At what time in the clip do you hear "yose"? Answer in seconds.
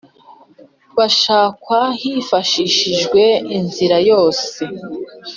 4.09-4.61